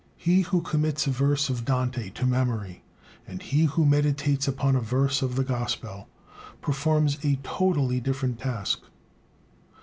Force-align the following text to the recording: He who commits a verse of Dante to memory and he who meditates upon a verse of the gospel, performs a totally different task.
He 0.17 0.41
who 0.41 0.63
commits 0.63 1.05
a 1.05 1.11
verse 1.11 1.47
of 1.47 1.63
Dante 1.63 2.09
to 2.09 2.25
memory 2.25 2.83
and 3.27 3.39
he 3.39 3.65
who 3.65 3.85
meditates 3.85 4.47
upon 4.47 4.75
a 4.75 4.81
verse 4.81 5.21
of 5.21 5.35
the 5.35 5.43
gospel, 5.43 6.07
performs 6.59 7.19
a 7.23 7.35
totally 7.43 7.99
different 7.99 8.39
task. 8.39 8.81